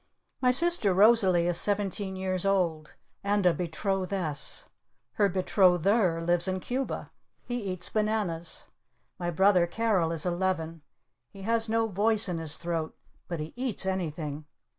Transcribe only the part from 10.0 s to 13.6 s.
is eleven. He has no voice in his throat. But he